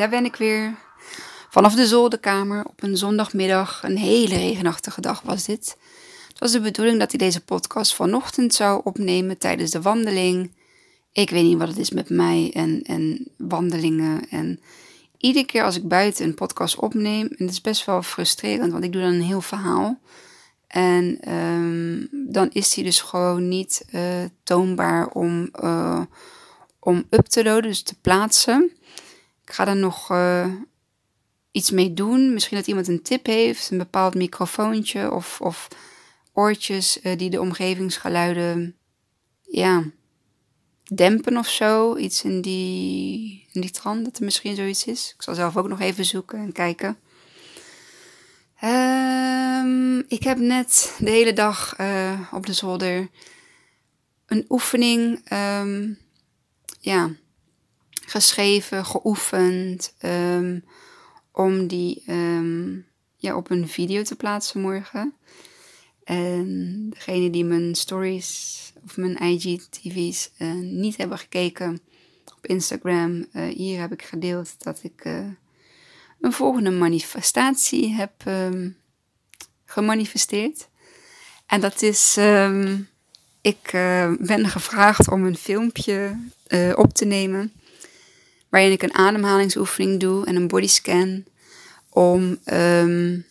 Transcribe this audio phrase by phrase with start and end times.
[0.00, 0.74] daar ben ik weer.
[1.50, 3.82] Vanaf de zolderkamer op een zondagmiddag.
[3.82, 5.76] Een hele regenachtige dag was dit.
[6.28, 10.52] Het was de bedoeling dat ik deze podcast vanochtend zou opnemen tijdens de wandeling.
[11.12, 14.28] Ik weet niet wat het is met mij en, en wandelingen.
[14.28, 14.60] En
[15.16, 18.84] iedere keer als ik buiten een podcast opneem, en het is best wel frustrerend, want
[18.84, 20.00] ik doe dan een heel verhaal.
[20.66, 24.02] En um, dan is die dus gewoon niet uh,
[24.44, 26.02] toonbaar om, uh,
[26.78, 28.70] om up te loaden, dus te plaatsen.
[29.50, 30.46] Ik ga daar nog uh,
[31.50, 32.32] iets mee doen.
[32.32, 35.68] Misschien dat iemand een tip heeft, een bepaald microfoontje of, of
[36.32, 38.76] oortjes die de omgevingsgeluiden
[39.42, 39.84] ja,
[40.84, 41.96] dempen of zo.
[41.96, 45.12] Iets in die, in die dat er misschien zoiets is.
[45.16, 46.98] Ik zal zelf ook nog even zoeken en kijken.
[48.64, 53.08] Um, ik heb net de hele dag uh, op de zolder
[54.26, 55.98] een oefening um,
[56.80, 57.10] ja,
[58.10, 59.94] geschreven, geoefend.
[60.02, 60.64] Um,
[61.32, 62.02] om die
[63.16, 65.14] ja, op een video te plaatsen morgen.
[66.04, 71.80] En degene die mijn stories of mijn IGTV's uh, niet hebben gekeken
[72.36, 75.26] op Instagram, uh, hier heb ik gedeeld dat ik uh,
[76.20, 78.76] een volgende manifestatie heb um,
[79.64, 80.68] gemanifesteerd.
[81.46, 82.16] En dat is,
[83.40, 83.70] ik
[84.20, 86.16] ben gevraagd om een filmpje
[86.74, 87.52] op te nemen.
[88.50, 91.24] Waarin ik een ademhalingsoefening doe en een bodyscan.
[91.88, 93.26] Om um,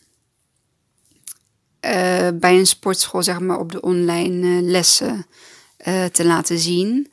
[1.86, 5.26] uh, bij een sportschool, zeg maar, op de online lessen
[6.12, 7.12] te laten zien.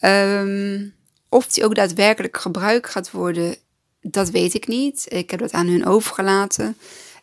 [0.00, 0.94] Um,
[1.28, 3.56] of die ook daadwerkelijk gebruikt gaat worden,
[4.00, 5.06] dat weet ik niet.
[5.08, 6.76] Ik heb dat aan hun overgelaten.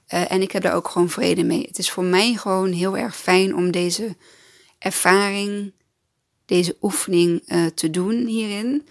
[0.07, 1.65] En ik heb daar ook gewoon vrede mee.
[1.67, 4.15] Het is voor mij gewoon heel erg fijn om deze
[4.77, 5.71] ervaring,
[6.45, 7.43] deze oefening
[7.75, 8.87] te doen hierin.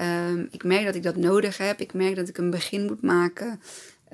[0.00, 1.80] Um, ik merk dat ik dat nodig heb.
[1.80, 3.60] Ik merk dat ik een begin moet maken.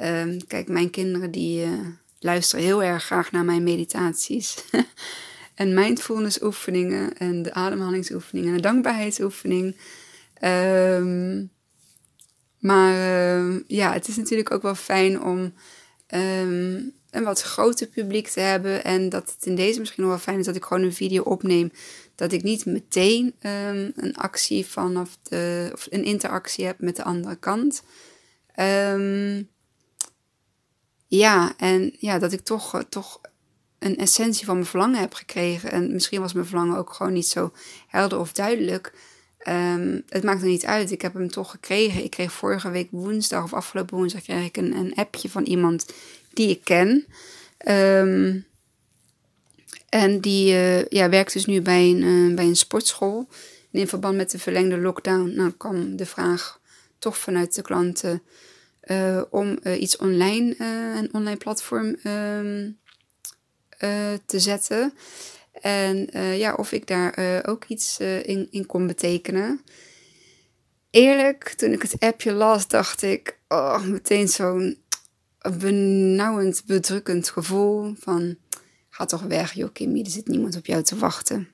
[0.03, 1.71] Um, kijk, mijn kinderen die uh,
[2.19, 4.65] luisteren heel erg graag naar mijn meditaties.
[5.55, 9.77] en mindfulness oefeningen en de ademhalingsoefeningen en de dankbaarheidsoefening.
[10.45, 11.51] Um,
[12.59, 12.95] maar
[13.67, 15.53] ja, het is natuurlijk ook wel fijn om
[17.11, 18.85] een wat groter publiek te hebben.
[18.85, 21.23] En dat het in deze misschien nog wel fijn is dat ik gewoon een video
[21.23, 21.73] opneem.
[22.21, 27.05] Dat ik niet meteen um, een actie vanaf de, of een interactie heb met de
[27.05, 27.83] andere kant.
[28.57, 29.49] Um,
[31.07, 33.21] ja, en ja, dat ik toch, toch
[33.79, 35.71] een essentie van mijn verlangen heb gekregen.
[35.71, 37.53] En misschien was mijn verlangen ook gewoon niet zo
[37.87, 38.93] helder of duidelijk.
[39.49, 40.91] Um, het maakt er niet uit.
[40.91, 42.05] Ik heb hem toch gekregen.
[42.05, 45.93] Ik kreeg vorige week woensdag of afgelopen woensdag kreeg ik een, een appje van iemand
[46.33, 47.07] die ik ken.
[49.91, 53.29] En die uh, ja, werkt dus nu bij een, uh, bij een sportschool.
[53.73, 56.61] En in verband met de verlengde lockdown nou, kwam de vraag
[56.99, 58.23] toch vanuit de klanten
[58.85, 60.55] uh, om iets online,
[60.97, 62.79] een online platform um,
[64.27, 64.93] te zetten.
[65.53, 69.61] En ja, of ik daar ook iets in, in kon betekenen.
[70.91, 74.79] Eerlijk, toen ik het appje las, dacht ik, oh, meteen zo'n
[75.59, 78.37] benauwend, bedrukkend gevoel van,
[79.01, 81.49] ga toch weg joh Kimmy, er zit niemand op jou te wachten.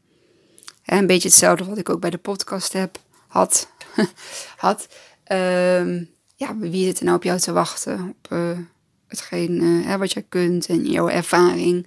[0.85, 3.69] En een beetje hetzelfde wat ik ook bij de podcast heb, had.
[4.57, 4.89] had.
[5.33, 8.15] Um, ja, wie zit er nou op jou te wachten?
[8.23, 8.37] Op
[9.09, 11.87] hetgeen wat jij kunt en jouw ervaring.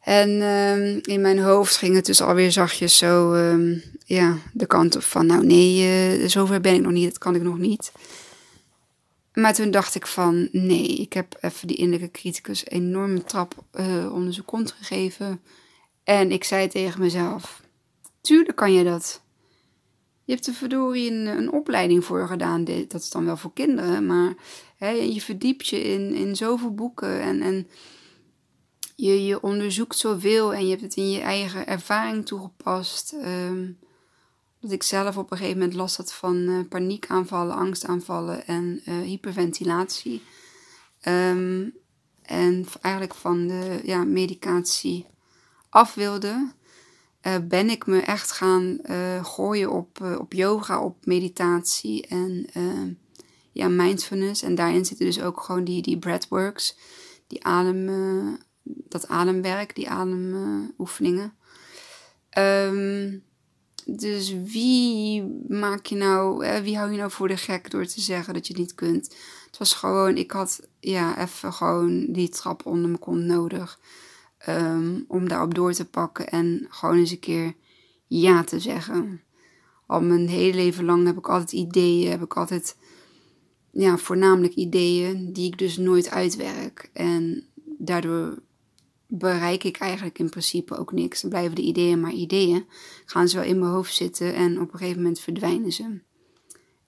[0.00, 4.96] En um, in mijn hoofd ging het dus alweer zachtjes zo um, ja, de kant
[4.96, 7.92] op van, nou nee, uh, zover ben ik nog niet, dat kan ik nog niet.
[9.36, 13.64] Maar toen dacht ik van, nee, ik heb even die innerlijke criticus een enorme trap
[13.74, 15.40] uh, onder zijn kont gegeven.
[16.04, 17.62] En ik zei tegen mezelf,
[18.20, 19.22] tuurlijk kan je dat.
[20.24, 24.06] Je hebt er verdorie een, een opleiding voor gedaan, dat is dan wel voor kinderen,
[24.06, 24.34] maar
[24.76, 27.42] hè, je verdiept je in, in zoveel boeken en...
[27.42, 27.68] en
[28.98, 33.14] je, je onderzoekt zoveel en je hebt het in je eigen ervaring toegepast.
[33.24, 33.78] Um,
[34.66, 39.00] dat ik zelf op een gegeven moment last had van uh, paniekaanvallen, angstaanvallen en uh,
[39.00, 40.22] hyperventilatie.
[41.08, 41.74] Um,
[42.22, 45.06] en eigenlijk van de ja, medicatie
[45.68, 46.52] af wilde,
[47.22, 48.78] uh, ben ik me echt gaan
[49.22, 52.92] gooien op, op yoga, op meditatie en ehm,
[53.52, 54.42] ja, mindfulness.
[54.42, 56.76] En daarin zitten dus ook gewoon die, die breathworks,
[57.26, 61.34] die adem dat ademwerk, die ademoefeningen.
[62.38, 63.24] Um,
[63.86, 68.34] dus wie maak je nou, wie hou je nou voor de gek door te zeggen
[68.34, 69.16] dat je het niet kunt?
[69.46, 73.80] Het was gewoon, ik had ja, even gewoon die trap onder mijn kont nodig.
[74.48, 77.54] Um, om daarop door te pakken en gewoon eens een keer
[78.06, 79.22] ja te zeggen.
[79.86, 82.76] Al mijn hele leven lang heb ik altijd ideeën, heb ik altijd
[83.70, 86.90] ja, voornamelijk ideeën die ik dus nooit uitwerk.
[86.92, 87.44] En
[87.78, 88.42] daardoor
[89.06, 91.24] bereik ik eigenlijk in principe ook niks.
[91.28, 92.66] Blijven de ideeën maar ideeën.
[93.04, 96.00] Gaan ze wel in mijn hoofd zitten en op een gegeven moment verdwijnen ze.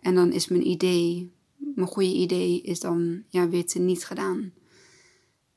[0.01, 4.53] En dan is mijn idee, mijn goede idee, is dan ja, weer te niet gedaan.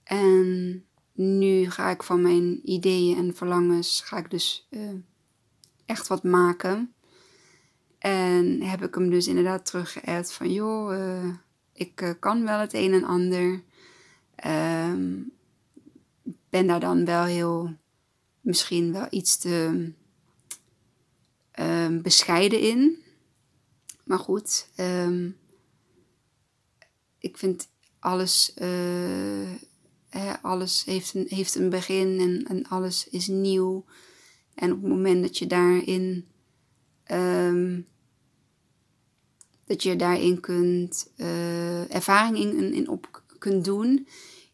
[0.03, 4.89] En nu ga ik van mijn ideeën en verlangens, ga ik dus uh,
[5.85, 6.93] echt wat maken.
[7.97, 11.33] En heb ik hem dus inderdaad teruggeëd van, joh, uh,
[11.73, 13.63] ik uh, kan wel het een en ander.
[14.47, 15.31] Um,
[16.51, 17.77] ben daar dan wel heel,
[18.41, 19.91] misschien wel iets te
[21.59, 23.03] um, bescheiden in.
[24.03, 25.37] Maar goed, um,
[27.19, 27.69] ik vind
[27.99, 29.51] alles, uh,
[30.09, 33.85] hè, alles heeft een, heeft een begin en, en alles is nieuw.
[34.53, 36.27] En op het moment dat je daarin,
[37.11, 37.87] um,
[39.65, 44.07] dat je daarin kunt, uh, ervaring in, in op kunt doen,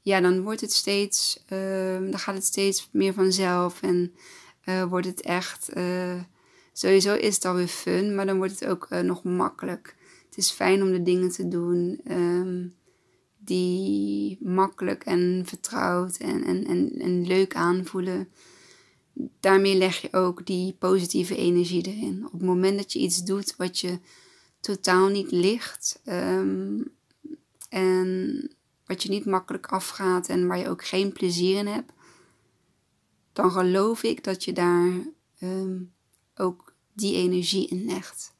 [0.08, 4.14] ja, dan wordt het steeds, uh, dan gaat het steeds meer vanzelf en
[4.66, 6.22] uh, wordt het echt, uh,
[6.74, 9.96] sowieso is het alweer fun, maar dan wordt het ook nog makkelijk.
[10.30, 12.76] Het is fijn om de dingen te doen um,
[13.38, 18.30] die makkelijk en vertrouwd en, en, en, leuk aanvoelen.
[19.40, 22.26] Daarmee leg je ook die positieve energie erin.
[22.26, 24.00] Op het moment dat je iets doet wat je
[24.60, 26.92] totaal niet ligt um,
[27.70, 28.57] en
[28.88, 31.92] wat je niet makkelijk afgaat en waar je ook geen plezier in hebt,
[33.34, 34.92] dan geloof ik dat je daar
[35.42, 35.94] um,
[36.36, 38.36] ook die energie in legt.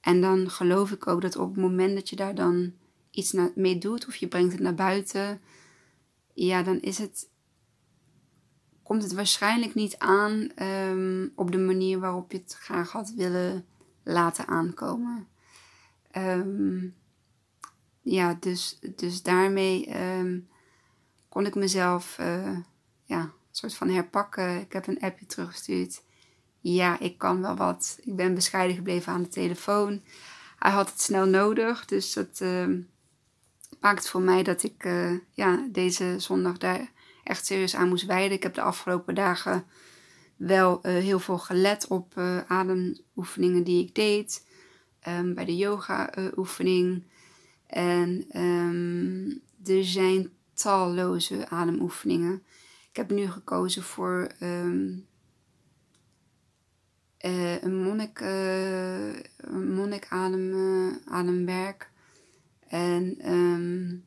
[0.00, 2.72] En dan geloof ik ook dat op het moment dat je daar dan
[3.10, 5.40] iets mee doet of je brengt het naar buiten,
[6.32, 7.28] ja, dan is het,
[8.82, 13.66] komt het waarschijnlijk niet aan um, op de manier waarop je het graag had willen
[14.02, 15.28] laten aankomen.
[16.16, 16.94] Um,
[18.08, 20.48] ja, dus, dus daarmee um,
[21.28, 22.58] kon ik mezelf uh,
[23.04, 24.60] ja, een soort van herpakken.
[24.60, 26.02] Ik heb een appje teruggestuurd.
[26.60, 27.98] Ja, ik kan wel wat.
[28.02, 30.02] Ik ben bescheiden gebleven aan de telefoon.
[30.58, 32.78] Hij had het snel nodig, dus dat uh,
[33.80, 36.92] maakt voor mij dat ik uh, ja, deze zondag daar
[37.24, 38.36] echt serieus aan moest wijden.
[38.36, 39.64] Ik heb de afgelopen dagen
[40.36, 44.46] wel uh, heel veel gelet op ademoefeningen die ik deed.
[45.08, 47.04] Um, bij de yoga-oefening.
[47.66, 52.42] En um, er zijn talloze ademoefeningen.
[52.90, 55.06] Ik heb nu gekozen voor um,
[57.24, 59.14] uh, een monnik, uh,
[59.50, 61.90] monnik uh, ademwerk.
[62.68, 64.06] En um,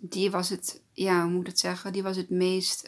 [0.00, 1.92] die was het, ja, hoe moet ik het zeggen?
[1.92, 2.86] Die was het meest,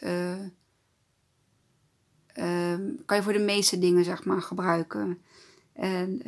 [3.05, 5.21] kan je voor de meeste dingen zeg maar gebruiken.
[5.73, 6.21] En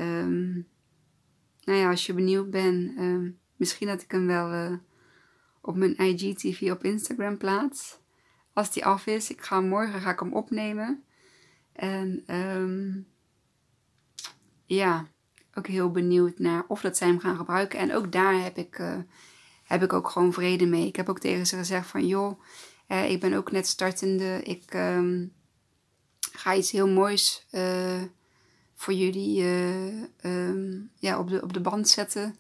[1.66, 4.78] nou ja, als je benieuwd bent, uh, misschien dat ik hem wel uh,
[5.62, 8.00] op mijn IGTV op Instagram plaats.
[8.54, 11.04] Als die af is, ik ga morgen ga ik hem opnemen.
[11.74, 13.08] En um,
[14.66, 15.08] ja,
[15.54, 17.80] ook heel benieuwd naar of dat zij hem gaan gebruiken.
[17.80, 18.98] En ook daar heb ik, uh,
[19.64, 20.88] heb ik ook gewoon vrede mee.
[20.88, 22.42] Ik heb ook tegen ze gezegd van joh,
[22.88, 24.42] ik ben ook net startende.
[24.44, 25.34] Ik um,
[26.32, 27.48] ga iets heel moois
[28.76, 32.36] voor jullie uh, ja, op, de, op de band zetten.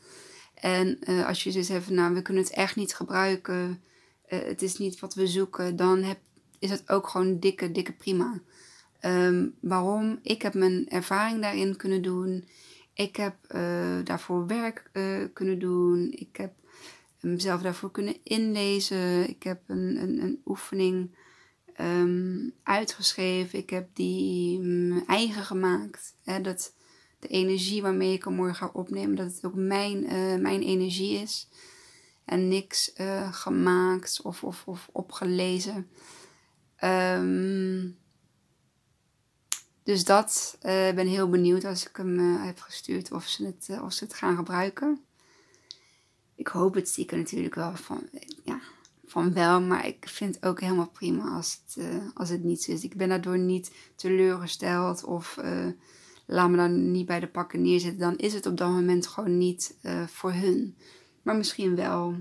[0.54, 3.82] En uh, als je dus even, nou, we kunnen het echt niet gebruiken,
[4.30, 6.20] uh, het is niet wat we zoeken, dan heb,
[6.60, 8.42] is het ook gewoon dikke, dikke prima.
[9.01, 10.20] Um, waarom?
[10.22, 12.48] Ik heb mijn ervaring daarin kunnen doen.
[12.94, 13.36] Ik heb
[14.04, 14.89] daarvoor werk
[15.34, 16.12] kunnen doen.
[16.12, 16.54] Ik heb
[17.20, 19.30] mezelf daarvoor kunnen inlezen.
[19.30, 21.10] Ik heb een, een, een oefening
[21.82, 23.60] um, uitgeschreven.
[23.60, 26.15] Ik heb die mijn eigen gemaakt.
[26.24, 26.74] Hè, dat
[27.20, 31.20] de energie waarmee ik hem morgen ga opnemen, dat het ook mijn, uh, mijn energie
[31.20, 31.48] is.
[32.25, 35.89] En niks uh, gemaakt of, of, of opgelezen.
[36.84, 37.98] Um,
[39.84, 43.94] dus dat uh, ben heel benieuwd als ik hem heb gestuurd of ze, het, of
[43.94, 45.03] ze het gaan gebruiken.
[46.36, 48.10] Ik hoop het stiekem natuurlijk wel van,
[48.44, 48.60] ja,
[49.15, 52.63] van wel, maar ik vind het ook helemaal prima als het, uh, als het niet
[52.63, 52.84] zo is.
[52.84, 55.67] Ik ben daardoor niet teleurgesteld of uh,
[56.25, 58.00] laat me dan niet bij de pakken neerzetten.
[58.00, 60.77] Dan is het op dat moment gewoon niet uh, voor hun,
[61.22, 62.15] maar misschien wel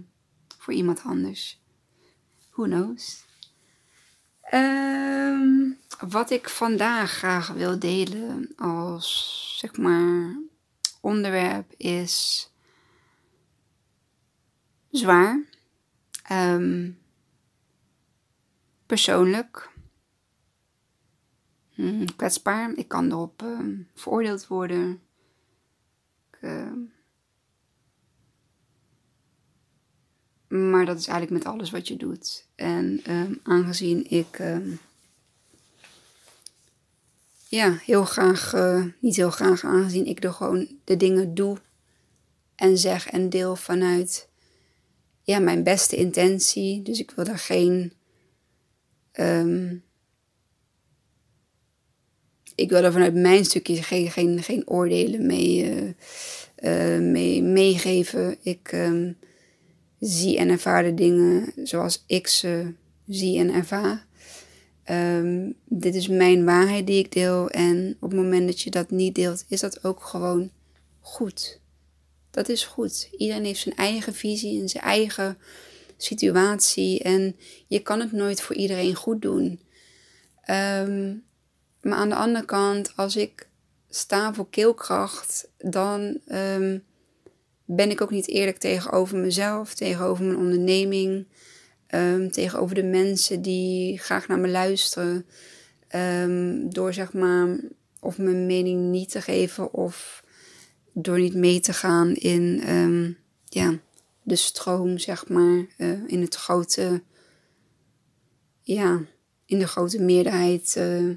[0.58, 1.62] voor iemand anders.
[2.50, 3.24] Who knows?
[4.52, 10.36] Um, wat ik vandaag graag wil delen als zeg maar
[11.00, 12.50] onderwerp is
[14.90, 15.52] zwaar
[16.32, 16.98] Um,
[18.86, 19.72] persoonlijk.
[21.74, 22.72] Hmm, kwetsbaar.
[22.74, 25.00] Ik kan erop ehm, veroordeeld worden.
[26.40, 26.78] Ehm,
[30.48, 32.48] maar dat is eigenlijk met alles wat je doet.
[32.54, 33.00] En
[33.42, 34.38] aangezien ik
[37.54, 41.58] ja, heel graag, eh, niet heel graag, aangezien ik er gewoon de dingen doe
[42.54, 44.28] en zeg en deel vanuit
[45.24, 46.82] ja, mijn beste intentie.
[46.82, 47.92] Dus ik wil daar geen.
[49.12, 49.82] Um,
[52.54, 55.74] ik wil daar vanuit mijn stukje geen, geen, geen oordelen mee,
[56.62, 58.36] uh, mee meegeven.
[58.42, 59.16] Ik um,
[60.00, 62.72] zie en ervaar de dingen zoals ik ze
[63.06, 64.06] zie en ervaar.
[64.90, 67.50] Um, dit is mijn waarheid die ik deel.
[67.50, 70.50] En op het moment dat je dat niet deelt, is dat ook gewoon
[71.00, 71.60] goed.
[72.34, 73.08] Dat is goed.
[73.16, 75.38] Iedereen heeft zijn eigen visie en zijn eigen
[75.96, 77.02] situatie.
[77.02, 77.36] En
[77.66, 79.60] je kan het nooit voor iedereen goed doen.
[80.50, 81.24] Um,
[81.80, 83.48] maar aan de andere kant, als ik
[83.88, 86.84] sta voor keelkracht, dan um,
[87.64, 91.26] ben ik ook niet eerlijk tegenover mezelf, tegenover mijn onderneming,
[91.94, 95.26] um, tegenover de mensen die graag naar me luisteren.
[96.70, 97.58] Door zeg maar
[98.00, 100.23] of mijn mening niet te geven of
[100.94, 102.62] door niet mee te gaan in
[103.44, 103.78] ja,
[104.22, 107.02] de stroom, zeg maar, uh, in het grote,
[108.62, 109.00] ja,
[109.46, 110.76] in de grote meerderheid.
[110.76, 111.16] Uh,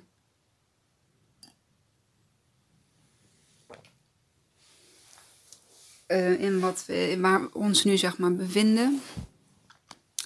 [6.41, 9.01] in wat we, waar we ons nu zeg maar bevinden.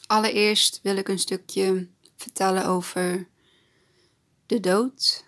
[0.07, 3.27] Allereerst wil ik een stukje vertellen over
[4.45, 5.23] de dood.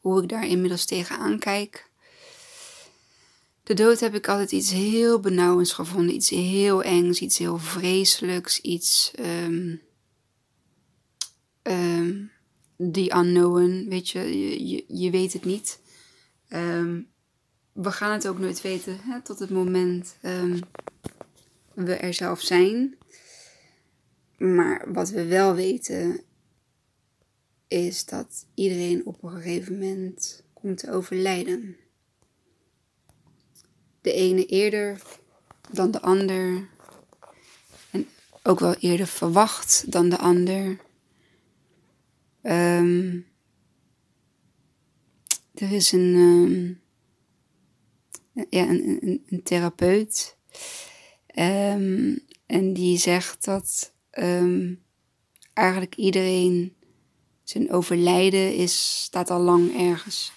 [0.00, 1.90] Hoe ik daar inmiddels tegenaan kijk.
[3.64, 6.14] De dood heb ik altijd iets heel benauwends gevonden.
[6.14, 8.60] Iets heel engs, iets heel vreselijks.
[8.60, 9.12] Iets.
[9.20, 9.80] Um,
[11.62, 12.32] um,
[12.76, 14.20] the unknown, weet je,
[14.68, 15.80] je, je, weet het niet.
[16.48, 17.08] Um,
[17.72, 20.58] we gaan het ook nooit weten hè, tot het moment um,
[21.74, 22.96] we er zelf zijn.
[24.38, 26.20] Maar wat we wel weten
[27.68, 31.76] is dat iedereen op een gegeven moment komt te overlijden.
[34.04, 35.02] De ene eerder
[35.70, 36.68] dan de ander.
[37.90, 38.06] En
[38.42, 40.80] ook wel eerder verwacht dan de ander.
[42.42, 43.26] Um,
[45.54, 46.14] er is een.
[46.14, 46.80] Um,
[48.50, 50.36] ja, een, een, therapeut.
[51.34, 53.92] Um, en die zegt dat
[55.52, 56.76] eigenlijk iedereen
[57.42, 60.32] zijn overlijden is, staat al lang ergens,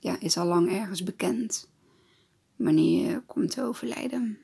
[0.00, 1.68] ja, is al lang ergens bekend.
[2.56, 4.38] Wanneer je komt te overlijden.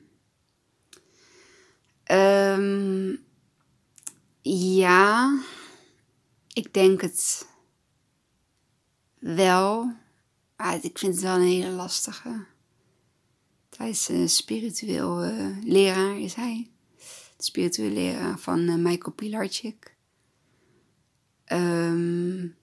[4.41, 5.39] ja,
[6.53, 7.47] ik denk het
[9.19, 9.91] wel.
[10.81, 12.45] Ik vind het wel een hele lastige.
[13.77, 16.71] Hij is een spiritueel uh, leraar, is hij.
[17.37, 19.95] Spiritueel leraar van uh, Michael Pilarczyk.
[21.47, 22.55] Um,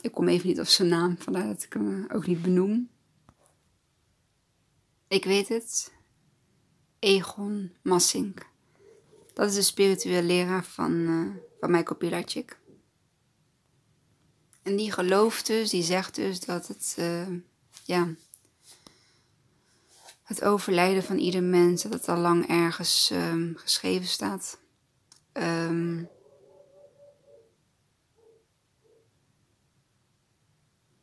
[0.00, 2.88] ik kom even niet op zijn naam, vandaar dat ik hem ook niet benoem.
[5.10, 5.92] Ik weet het.
[6.98, 8.46] Egon Massink.
[9.34, 12.58] Dat is de spiritueel leraar van, uh, van Pilarczyk.
[14.62, 17.28] En die gelooft dus, die zegt dus dat het, uh,
[17.84, 18.14] ja,
[20.22, 24.60] het overlijden van ieder mens, dat het al lang ergens um, geschreven staat.
[25.32, 26.08] Um,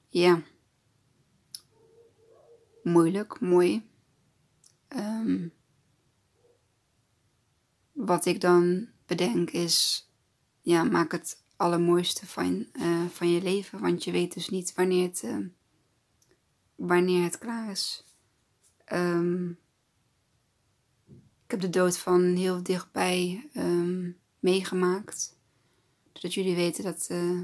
[0.09, 0.41] ja,
[2.83, 3.95] moeilijk, mooi.
[4.97, 5.53] Um,
[7.91, 10.07] wat ik dan bedenk is,
[10.61, 13.79] ja, maak het allermooiste van, uh, van je leven.
[13.79, 15.45] Want je weet dus niet wanneer het, uh,
[16.75, 18.03] wanneer het klaar is.
[18.93, 19.59] Um,
[21.45, 23.49] ik heb de dood van heel dichtbij
[24.39, 25.35] meegemaakt.
[26.13, 27.41] Zodat jullie weten dat uh,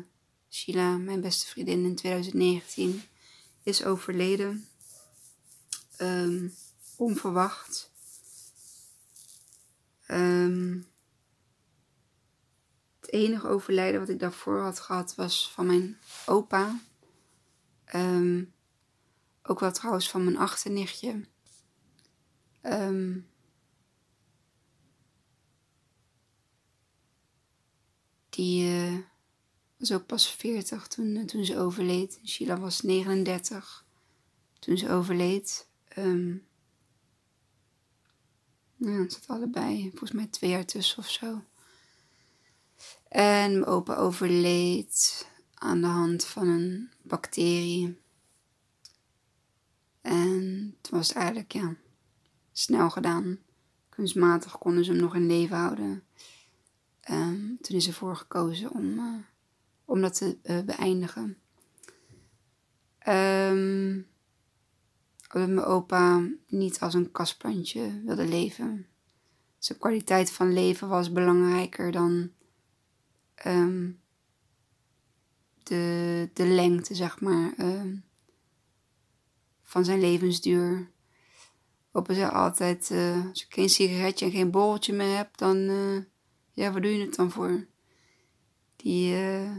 [0.50, 3.02] Sheila, mijn beste vriendin in 2019,
[3.64, 4.68] is overleden.
[7.04, 7.92] Onverwacht.
[10.08, 10.88] Um,
[13.14, 16.80] enige overlijden wat ik daarvoor had gehad was van mijn opa.
[17.96, 18.54] Um,
[19.44, 21.26] ook wel trouwens van mijn achternichtje.
[22.62, 23.28] Um,
[28.30, 28.98] die uh,
[29.78, 32.20] was ook pas 40 toen, uh, toen ze overleed.
[32.26, 33.86] Sheila was 39
[34.60, 35.68] toen ze overleed.
[38.92, 41.44] Ja, het zat allebei volgens mij twee jaar tussen of zo.
[43.08, 48.02] En mijn opa overleed aan de hand van een bacterie.
[50.02, 51.76] En toen was het eigenlijk ja,
[52.52, 53.40] snel gedaan.
[53.90, 56.04] kunstmatig konden ze hem nog in leven houden.
[57.10, 59.16] Um, toen is ervoor gekozen om, uh,
[59.86, 61.38] om dat te uh, beëindigen.
[63.08, 64.08] Um,
[65.34, 68.88] omdat mijn opa niet als een kastplantje wilde leven.
[69.58, 72.32] Zijn kwaliteit van leven was belangrijker dan
[73.46, 74.02] um,
[75.64, 77.54] de, de lengte, zeg maar,
[79.62, 80.92] van zijn levensduur.
[81.92, 86.02] Opa zei altijd, uh, als ik geen sigaretje en geen borreltje meer heb, dan, uh,
[86.52, 87.68] ja, waar doe je het dan voor?
[88.76, 89.52] Die, uh,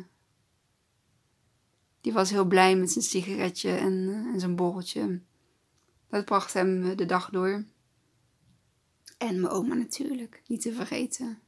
[2.00, 5.20] die was heel blij met zijn sigaretje en, en zijn borreltje.
[6.14, 7.64] Dat bracht hem de dag door.
[9.18, 11.42] En mijn oma natuurlijk, niet te vergeten.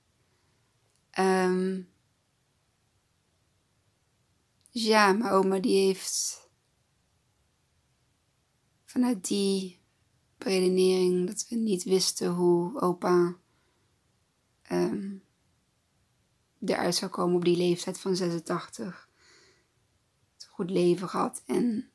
[4.70, 6.48] Dus ja, mijn oma die heeft
[8.84, 9.80] vanuit die
[10.38, 13.36] redenering dat we niet wisten hoe opa
[14.72, 15.22] um,
[16.60, 19.08] eruit zou komen op die leeftijd van 86.
[20.48, 21.90] Goed leven gehad en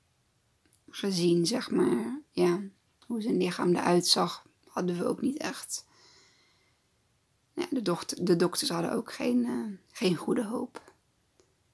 [0.92, 2.62] gezien, zeg maar, ja,
[3.06, 5.86] hoe zijn lichaam eruit zag, hadden we ook niet echt.
[7.70, 10.94] De, dochter, de dokters hadden ook geen, uh, geen goede hoop.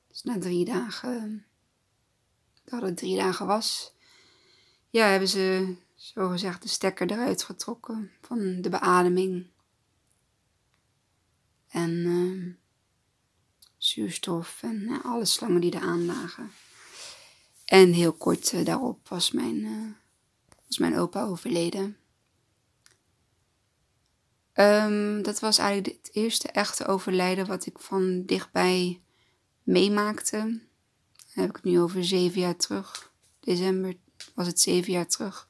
[0.07, 1.45] Dus na drie dagen,
[2.63, 3.93] dat het drie dagen was,
[4.89, 9.47] ja, hebben ze zo gezegd de stekker eruit getrokken van de beademing.
[11.67, 12.53] En uh,
[13.77, 16.51] zuurstof en alle slangen die eraan lagen.
[17.67, 19.91] En heel kort uh, daarop was mijn, uh,
[20.67, 21.97] was mijn opa overleden.
[24.53, 29.01] Um, dat was eigenlijk het eerste echte overlijden wat ik van dichtbij
[29.63, 30.61] meemaakte.
[31.31, 33.11] Heb ik het nu over zeven jaar terug.
[33.39, 33.95] December
[34.35, 35.47] was het zeven jaar terug.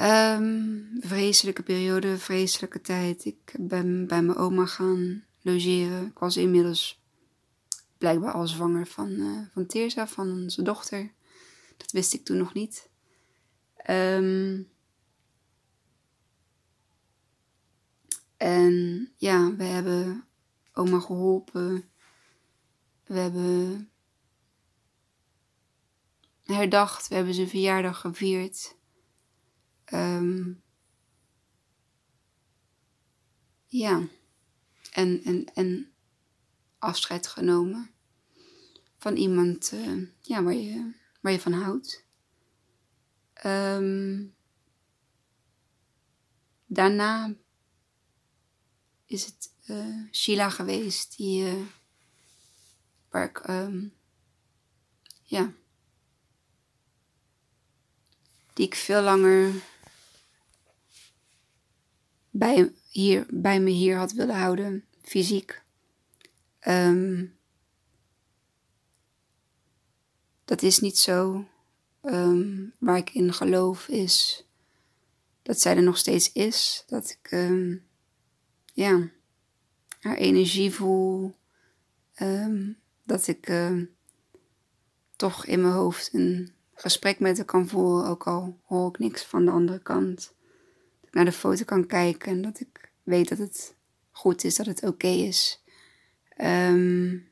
[0.00, 3.24] Um, vreselijke periode, vreselijke tijd.
[3.24, 6.06] Ik ben bij mijn oma gaan logeren.
[6.06, 6.99] Ik was inmiddels
[8.00, 11.12] blijkbaar al zwanger van, uh, van Teersa, van onze dochter.
[11.76, 12.90] Dat wist ik toen nog niet.
[13.90, 14.68] Um,
[18.36, 20.24] en ja, we hebben
[20.72, 21.90] oma geholpen.
[23.04, 23.90] We hebben
[26.42, 27.08] herdacht.
[27.08, 28.76] We hebben zijn verjaardag gevierd.
[29.92, 30.62] Um,
[33.66, 34.06] ja,
[34.92, 35.92] en, en, en
[36.80, 37.90] afscheid genomen
[38.98, 42.04] van iemand uh, ja, waar, je, waar je van houdt.
[43.46, 44.34] Um,
[46.66, 47.34] daarna
[49.06, 51.66] is het uh, Sheila geweest, die, uh,
[53.08, 53.94] waar ik, um,
[55.22, 55.52] ja,
[58.52, 59.52] die ik veel langer
[62.30, 65.59] bij, hier, bij me hier had willen houden, fysiek.
[66.68, 67.38] Um,
[70.44, 71.44] dat is niet zo.
[72.02, 74.46] Um, waar ik in geloof is
[75.42, 76.84] dat zij er nog steeds is.
[76.86, 77.86] Dat ik, um,
[78.72, 79.10] ja,
[80.00, 81.38] haar energie voel.
[83.04, 83.52] dat ik
[85.16, 89.24] toch in mijn hoofd een gesprek met haar kan voeren, ook al hoor ik niks
[89.24, 90.34] van de andere kant
[91.10, 93.74] naar de foto kan kijken en dat ik weet dat het
[94.10, 95.62] goed is, dat het oké is.
[96.44, 97.28] Um,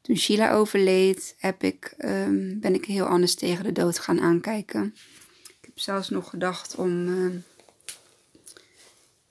[0.00, 4.94] toen Sheila overleed, heb ik, um, ben ik heel anders tegen de dood gaan aankijken.
[5.42, 7.34] Ik heb zelfs nog gedacht om, uh,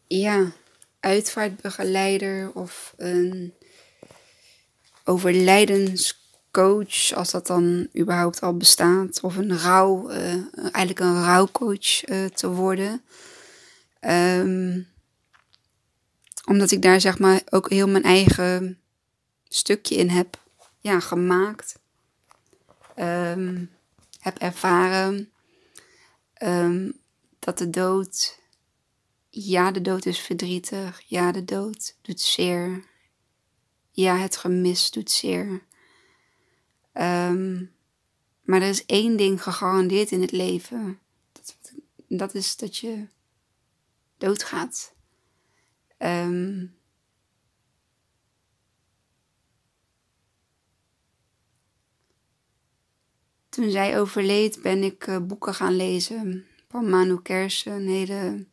[0.08, 0.52] ja,
[1.00, 3.54] uitvaartbegeleider of een
[5.04, 12.26] overlijdenscoach, als dat dan überhaupt al bestaat, of een rouw, uh, eigenlijk een rouwcoach uh,
[12.26, 13.02] te worden.
[14.02, 14.91] Um,
[16.45, 18.79] omdat ik daar zeg maar ook heel mijn eigen
[19.47, 20.41] stukje in heb
[20.79, 21.79] ja, gemaakt.
[22.95, 23.71] Um,
[24.19, 25.32] heb ervaren
[26.43, 26.99] um,
[27.39, 28.39] dat de dood,
[29.29, 31.01] ja, de dood is verdrietig.
[31.06, 32.84] Ja, de dood doet zeer.
[33.91, 35.63] Ja, het gemis doet zeer.
[36.93, 37.71] Um,
[38.41, 40.99] maar er is één ding gegarandeerd in het leven.
[41.32, 41.56] Dat,
[42.08, 43.08] dat is dat je
[44.17, 44.92] doodgaat.
[46.04, 46.76] Um,
[53.50, 58.48] toen zij overleed ben ik uh, boeken gaan lezen van Manu Kersen, een hele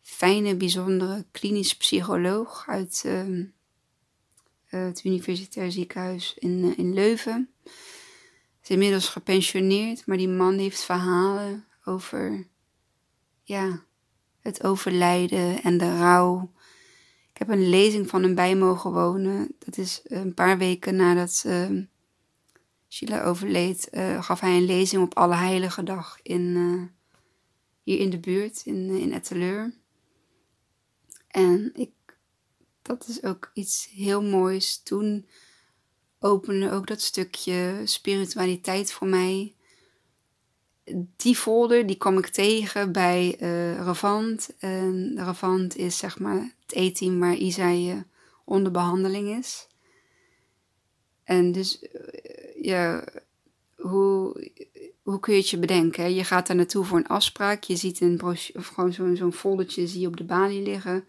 [0.00, 3.44] fijne, bijzondere klinisch psycholoog uit uh,
[4.64, 7.50] het Universitair Ziekenhuis in, uh, in Leuven.
[7.62, 7.70] Ze
[8.62, 12.46] is inmiddels gepensioneerd, maar die man heeft verhalen over
[13.42, 13.85] ja,
[14.46, 16.52] het overlijden en de rouw.
[17.32, 19.54] Ik heb een lezing van hem bij mogen wonen.
[19.58, 21.82] Dat is een paar weken nadat uh,
[22.88, 26.82] Sheila overleed, uh, gaf hij een lezing op Alle Heilige Dag in, uh,
[27.82, 29.74] hier in de buurt, in, in Etteleur.
[31.28, 31.90] En ik,
[32.82, 34.82] dat is ook iets heel moois.
[34.82, 35.26] Toen
[36.18, 39.55] opende ook dat stukje spiritualiteit voor mij
[41.16, 44.50] die folder die kwam ik tegen bij uh, Ravant.
[44.58, 48.04] En Ravant is zeg maar het E-team waar Isai
[48.44, 49.68] onder behandeling is.
[51.24, 51.90] En dus, uh,
[52.62, 53.04] ja,
[53.76, 54.50] hoe,
[55.02, 56.14] hoe kun je het je bedenken?
[56.14, 57.62] Je gaat daar naartoe voor een afspraak.
[57.62, 61.04] Je ziet een of gewoon zo'n zo'n foldertje zie je op de balie liggen.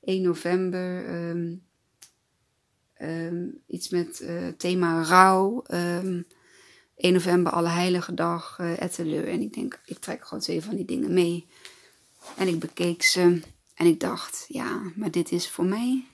[0.00, 1.14] 1 november.
[1.30, 1.62] Um,
[3.00, 5.64] um, iets met uh, thema rouw.
[5.72, 6.26] Um,
[6.96, 9.28] 1 november, Alle Heilige Dag, uh, Etteleur.
[9.28, 11.46] En ik denk, ik trek gewoon twee van die dingen mee.
[12.36, 13.42] En ik bekeek ze
[13.74, 16.06] en ik dacht, ja, maar dit is voor mij.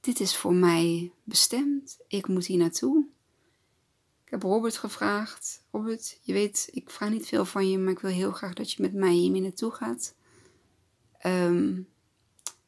[0.00, 1.98] Dit is voor mij bestemd.
[2.08, 3.06] Ik moet hier naartoe.
[4.24, 5.62] Ik heb Robert gevraagd.
[5.70, 8.72] Robert, je weet, ik vraag niet veel van je, maar ik wil heel graag dat
[8.72, 10.14] je met mij hiermee naartoe gaat.
[11.26, 11.88] Um,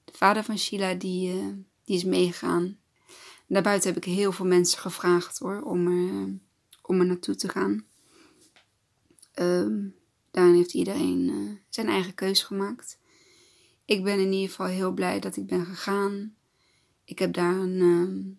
[0.05, 1.47] de vader van Sheila, die, uh,
[1.85, 2.79] die is meegegaan.
[3.47, 6.39] Daarbuiten heb ik heel veel mensen gevraagd hoor, om er
[6.87, 7.87] om er naartoe te gaan.
[9.35, 9.95] Um,
[10.31, 12.99] daarin heeft iedereen uh, zijn eigen keus gemaakt.
[13.85, 16.35] Ik ben in ieder geval heel blij dat ik ben gegaan.
[17.05, 17.81] Ik heb daar een.
[17.81, 18.35] Uh,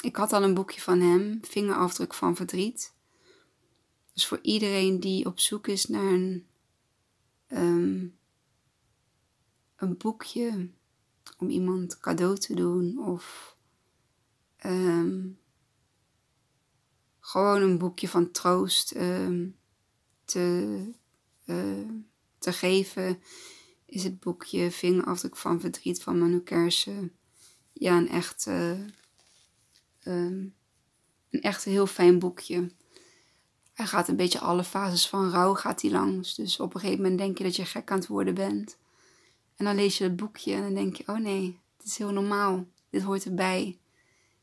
[0.00, 2.94] ik had al een boekje van hem, Vingerafdruk van Verdriet.
[4.12, 6.46] Dus voor iedereen die op zoek is naar een,
[7.48, 8.16] um,
[9.76, 10.68] een boekje
[11.38, 13.56] om iemand cadeau te doen of
[14.64, 15.38] um,
[17.28, 19.46] gewoon een boekje van troost uh,
[20.24, 20.78] te,
[21.46, 21.88] uh,
[22.38, 23.22] te geven,
[23.86, 27.12] is het boekje Vingerafdruk van Verdriet van Manu Kersen.
[27.72, 28.80] Ja, een echt, uh,
[30.02, 30.54] een
[31.30, 32.70] echt heel fijn boekje.
[33.72, 36.34] Hij gaat een beetje alle fases van rouw gaat hij langs.
[36.34, 38.78] Dus op een gegeven moment denk je dat je gek aan het worden bent.
[39.56, 42.12] En dan lees je het boekje en dan denk je, oh nee, dit is heel
[42.12, 42.66] normaal.
[42.90, 43.78] Dit hoort erbij.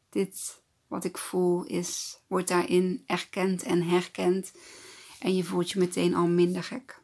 [0.09, 0.63] Dit,
[0.95, 4.51] wat ik voel is, wordt daarin erkend en herkend.
[5.19, 7.01] En je voelt je meteen al minder gek.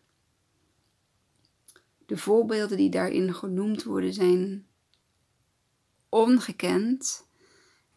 [2.06, 4.68] De voorbeelden die daarin genoemd worden zijn
[6.10, 7.28] ongekend.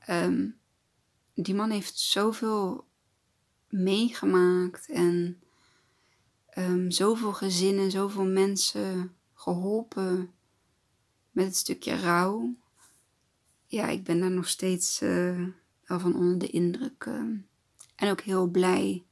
[0.09, 0.59] Um,
[1.35, 2.87] die man heeft zoveel
[3.69, 5.43] meegemaakt en
[6.59, 10.33] um, zoveel gezinnen, zoveel mensen geholpen
[11.31, 12.55] met het stukje rouw.
[13.67, 15.49] Ja, ik ben daar nog steeds uh,
[15.87, 17.05] wel van onder de indruk.
[17.07, 17.37] Ehm,
[17.95, 19.05] en ook heel blij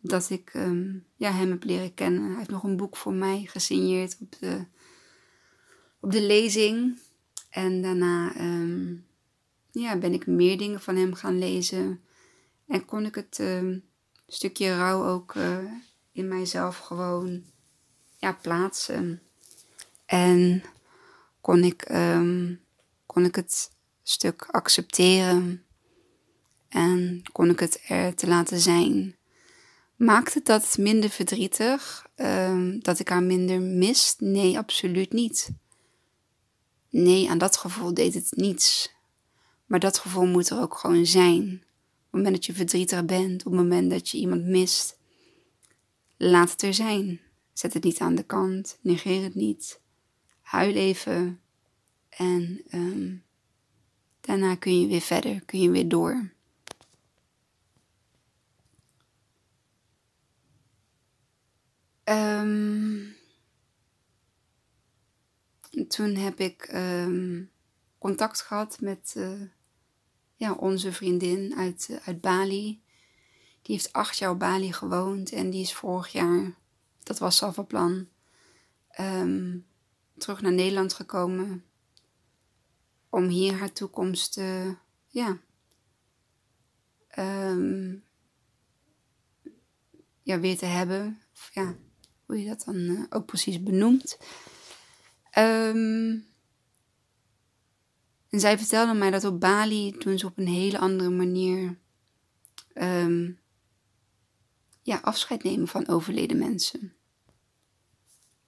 [0.00, 2.24] dat ik um, ja, hem heb leren kennen.
[2.24, 4.64] Hij heeft nog een boek voor mij gesigneerd op de,
[6.00, 6.98] op de lezing.
[7.50, 9.06] En daarna um,
[9.70, 12.00] ja, ben ik meer dingen van hem gaan lezen.
[12.66, 13.42] En kon ik het
[14.26, 15.58] stukje rouw ook uh,
[16.12, 17.42] in mijzelf gewoon
[18.16, 19.22] ja, plaatsen.
[20.06, 20.62] En
[21.40, 21.86] kon ik,
[23.06, 23.70] kon ik het
[24.08, 25.64] stuk accepteren
[26.68, 29.16] en kon ik het er te laten zijn.
[29.96, 32.06] Maakt het dat minder verdrietig?
[32.16, 34.20] Uh, dat ik haar minder mist?
[34.20, 35.50] Nee, absoluut niet.
[36.90, 38.94] Nee, aan dat gevoel deed het niets.
[39.66, 41.42] Maar dat gevoel moet er ook gewoon zijn.
[41.42, 44.98] Op het moment dat je verdrietig bent, op het moment dat je iemand mist,
[46.16, 47.20] laat het er zijn.
[47.52, 49.80] Zet het niet aan de kant, negeer het niet.
[50.42, 51.40] Huil even
[52.08, 53.24] en um,
[54.26, 56.30] Daarna kun je weer verder, kun je weer door.
[62.04, 63.16] Um,
[65.88, 67.50] toen heb ik um,
[67.98, 69.40] contact gehad met uh,
[70.34, 72.82] ja, onze vriendin uit, uh, uit Bali.
[73.62, 76.54] Die heeft acht jaar op Bali gewoond en die is vorig jaar,
[77.02, 78.08] dat was al van plan,
[79.00, 79.66] um,
[80.16, 81.64] terug naar Nederland gekomen
[83.16, 84.70] om hier haar toekomst uh,
[85.08, 85.38] ja,
[87.18, 88.04] um,
[90.22, 91.22] ja, weer te hebben.
[91.32, 91.76] Of ja,
[92.26, 94.18] hoe je dat dan uh, ook precies benoemt.
[95.38, 96.26] Um,
[98.28, 101.78] en zij vertelde mij dat op Bali doen ze op een hele andere manier
[102.74, 103.38] um,
[104.82, 106.95] ja, afscheid nemen van overleden mensen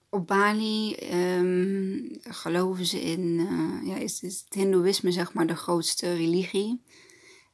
[0.09, 5.55] op Bali um, geloven ze in, uh, ja, is, is, het Hindoeïsme zeg maar de
[5.55, 6.81] grootste religie.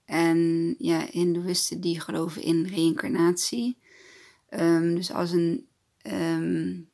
[0.05, 3.77] En ja, Hindoeïsten die geloven in reïncarnatie.
[4.49, 5.67] Um, dus als een,
[6.07, 6.89] um,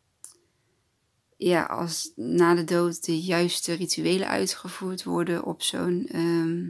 [1.38, 6.70] ja, als na de dood de juiste rituelen uitgevoerd worden op zo'n ehm,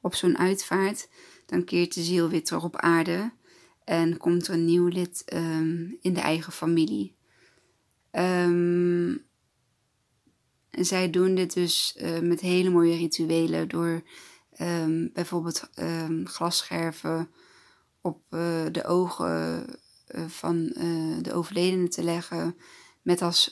[0.00, 1.08] op zo'n uitvaart,
[1.46, 3.32] dan keert de ziel weer terug op aarde
[3.84, 7.14] en komt er een nieuw lid ehm, in de eigen familie.
[8.16, 9.24] Um,
[10.74, 14.02] en zij doen dit dus uh, met hele mooie rituelen door
[14.60, 17.30] um, bijvoorbeeld um, glasscherven
[18.00, 19.66] op uh, de ogen
[20.14, 20.64] uh, van
[21.22, 22.56] de overledene te leggen.
[23.02, 23.50] Met als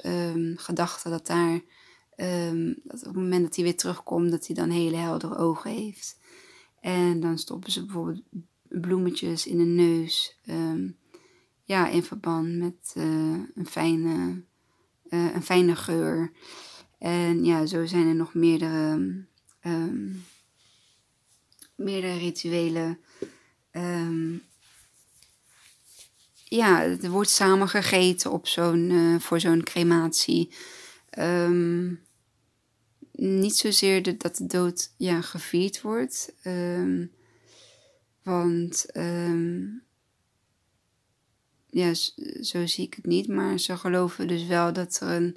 [0.55, 1.55] gedachte dat daar,
[2.83, 6.19] op het moment dat hij weer terugkomt, dat hij dan hele heldere ogen heeft.
[6.81, 8.23] En dan stoppen ze bijvoorbeeld
[8.69, 10.39] bloemetjes in de neus.
[11.65, 14.45] ja, in verband met een, fijne,
[15.13, 16.33] een fijne geur.
[16.99, 19.25] En ja, zo zijn er nog meerdere,
[19.65, 20.25] um,
[21.75, 22.99] meerdere rituelen.
[23.73, 24.43] Um,
[26.45, 30.55] ja, er wordt samen gegeten op zo'n, uh, voor zo'n crematie.
[31.19, 32.01] Um,
[33.13, 36.35] niet zozeer dat de dood ja, gevierd wordt.
[38.23, 38.87] want
[41.73, 41.95] ja,
[42.43, 43.29] zo zie ik het niet.
[43.29, 45.37] Maar ze geloven dus wel dat er een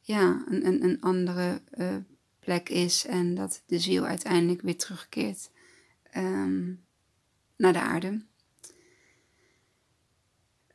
[0.00, 1.96] ja, een, een, een andere uh,
[2.40, 5.50] plek is en dat de ziel uiteindelijk weer terugkeert
[6.16, 6.84] um,
[7.56, 8.24] naar de aarde.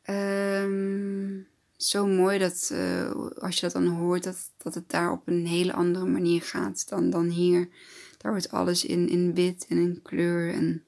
[0.10, 5.28] Um, zo mooi dat uh, als je dat dan hoort, dat, dat het daar op
[5.28, 7.70] een hele andere manier gaat dan, dan hier.
[8.18, 10.54] Daar wordt alles in, in wit en in kleur.
[10.54, 10.84] En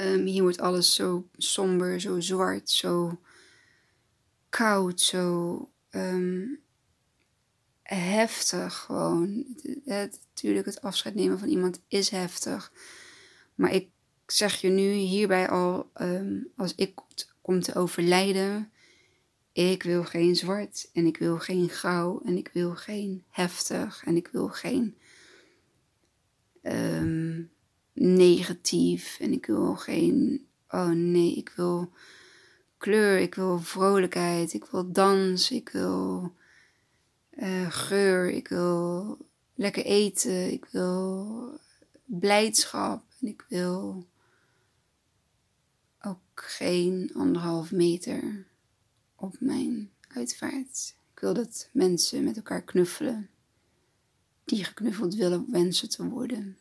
[0.00, 3.20] um, hier wordt alles zo somber, zo zwart, zo
[4.48, 6.60] koud, zo um,
[7.82, 9.46] heftig gewoon.
[9.84, 12.72] Het, natuurlijk, het afscheid nemen van iemand is heftig.
[13.54, 13.88] Maar ik
[14.26, 16.94] zeg je nu hierbij al, um, als ik
[17.40, 18.70] kom te overlijden,
[19.52, 24.16] ik wil geen zwart en ik wil geen grauw en ik wil geen heftig en
[24.16, 24.96] ik wil geen
[28.00, 31.92] negatief en ik wil geen, oh nee, ik wil
[32.78, 36.32] kleur, ik wil vrolijkheid, ik wil dans, ik wil
[37.38, 39.18] uh, geur, ik wil
[39.54, 41.60] lekker eten, ik wil
[42.04, 44.06] blijdschap en ik wil
[46.00, 48.46] ook geen anderhalf meter
[49.14, 50.94] op mijn uitvaart.
[51.14, 53.28] Ik wil dat mensen met elkaar knuffelen
[54.44, 56.57] die geknuffeld willen wensen te worden.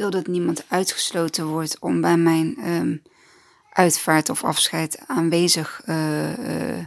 [0.00, 3.02] Wil dat niemand uitgesloten wordt om bij mijn um,
[3.72, 6.78] uitvaart of afscheid aanwezig uh, uh,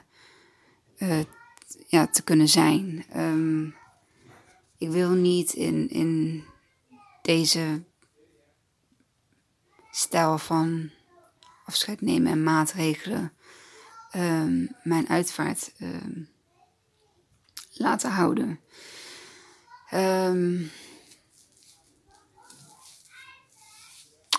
[0.97, 1.19] uh,
[1.88, 3.06] ja, te kunnen zijn.
[3.15, 3.76] Um,
[4.78, 6.43] ik wil niet in, in
[7.21, 7.84] deze
[9.91, 10.89] stijl van
[11.65, 13.34] afscheid nemen en maatregelen
[14.15, 15.73] um, mijn uitvaart
[17.73, 18.60] laten houden.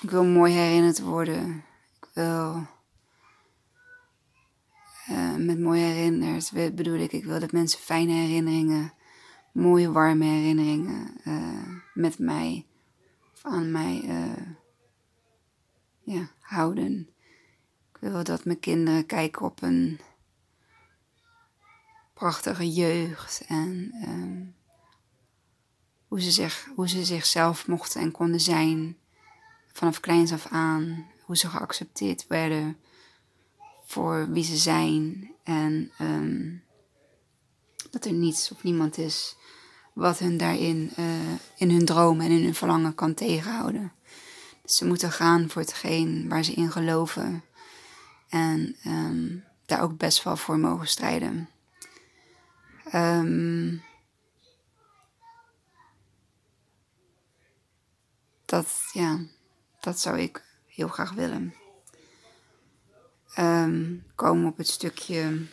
[0.04, 1.64] Ik wil mooi herinnerd worden.
[2.00, 2.66] Ik wil
[5.10, 8.92] uh, met mooie herinners bedoel ik, ik wil dat mensen fijne herinneringen,
[9.52, 12.66] mooie warme herinneringen uh, met mij
[13.32, 14.46] of aan mij uh,
[16.00, 17.08] ja, houden.
[17.92, 20.00] Ik wil dat mijn kinderen kijken op een
[22.14, 24.54] prachtige jeugd en um,
[26.08, 28.96] hoe, ze zich, hoe ze zichzelf mochten en konden zijn
[29.74, 32.76] vanaf kleins af aan, hoe ze geaccepteerd werden
[33.84, 35.30] voor wie ze zijn.
[35.42, 36.62] En um,
[37.90, 39.36] dat er niets of niemand is
[39.92, 43.92] wat hun daarin, uh, in hun dromen en in hun verlangen kan tegenhouden.
[44.62, 47.44] Dus ze moeten gaan voor hetgeen waar ze in geloven.
[48.28, 51.48] En um, daar ook best wel voor mogen strijden.
[52.94, 53.82] Um,
[58.44, 59.18] dat, ja,
[59.84, 61.54] dat zou ik heel graag willen
[63.38, 65.46] um, komen op het stukje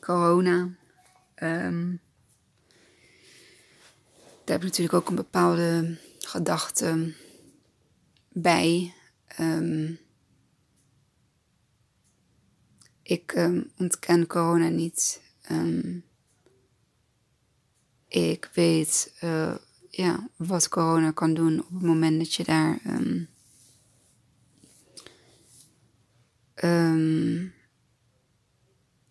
[0.00, 0.76] corona.
[1.42, 2.00] Um,
[4.44, 7.14] daar heb ik natuurlijk ook een bepaalde gedachte
[8.28, 8.94] bij.
[9.40, 9.98] Um,
[13.02, 15.20] ik ontken corona niet.
[18.08, 19.54] ik weet uh,
[19.96, 22.78] ja, wat corona kan doen op het moment dat je daar
[26.62, 27.52] um,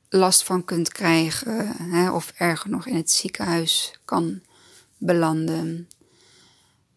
[0.09, 4.41] last van kunt krijgen, hè, of erger nog in het ziekenhuis kan
[4.97, 5.87] belanden.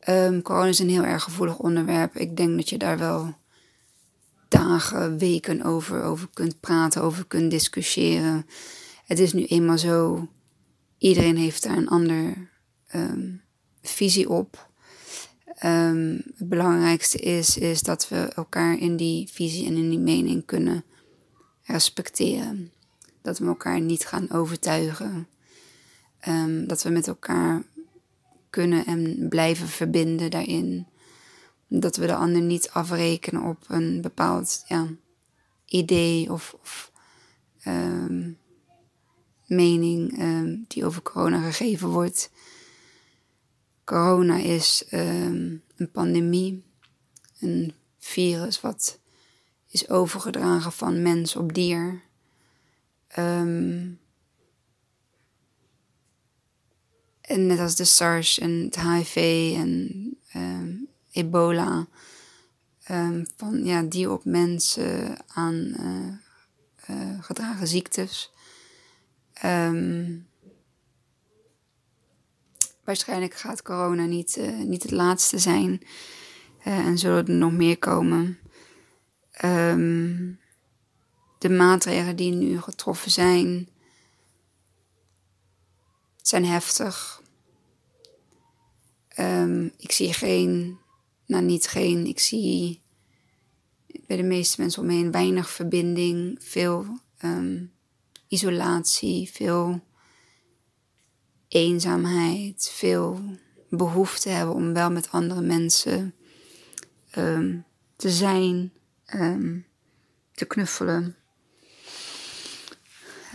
[0.08, 2.16] Um, corona is een heel erg gevoelig onderwerp.
[2.16, 3.36] Ik denk dat je daar wel
[4.48, 8.46] dagen, weken over, over kunt praten, over kunt discussiëren.
[9.04, 10.28] Het is nu eenmaal zo,
[10.98, 12.50] iedereen heeft daar een ander
[12.86, 13.26] ehm,
[13.88, 14.68] visie op.
[15.58, 20.44] Ehm, het belangrijkste is, is dat we elkaar in die visie en in die mening
[20.44, 20.84] kunnen
[21.62, 22.72] respecteren.
[23.22, 25.28] Dat we elkaar niet gaan overtuigen.
[26.20, 27.62] Ehm, dat we met elkaar
[28.50, 30.86] kunnen en blijven verbinden daarin.
[31.68, 34.86] Dat we de ander niet afrekenen op een bepaald ja,
[35.66, 36.56] idee of,
[37.60, 38.30] ehm,
[39.46, 40.18] mening
[40.68, 42.30] die over corona gegeven wordt.
[43.88, 46.64] Corona is um, een pandemie,
[47.40, 48.98] een virus wat
[49.68, 52.02] is overgedragen van mens op dier.
[53.18, 54.00] Um,
[57.20, 59.16] en net als de SARS en het HIV
[59.56, 59.90] en
[60.34, 61.86] um, ebola,
[63.36, 68.32] van ja, dier op mensen aan uh, uh, gedragen ziektes.
[69.44, 70.26] Um,
[72.88, 75.82] waarschijnlijk gaat corona niet, uh, niet het laatste zijn.
[76.62, 78.38] en zullen er nog meer komen.
[79.44, 80.40] Um,
[81.38, 83.68] de maatregelen die nu getroffen zijn,
[86.22, 87.22] zijn heftig.
[89.18, 90.78] Um, ik zie geen,
[91.26, 92.80] nou niet geen, ik zie
[94.06, 96.86] bij de meeste mensen om me heen weinig verbinding, veel
[97.24, 97.72] um,
[98.28, 99.80] isolatie, veel
[101.48, 103.20] eenzaamheid, veel
[103.68, 106.14] behoefte hebben om wel met andere mensen
[107.16, 107.64] um,
[107.96, 108.72] te zijn,
[109.14, 109.66] um,
[110.32, 111.16] te knuffelen.